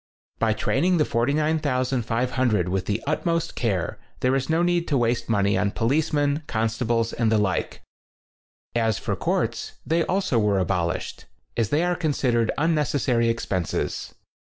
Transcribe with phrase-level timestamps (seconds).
[0.39, 5.55] By training the 49,500 with the utmost care there is no need to waste money
[5.55, 7.83] on policemen, consta bles and the like.
[8.73, 11.25] As for courts, they also were abolished,
[11.55, 14.15] as they are con sidered unnecessary expenses.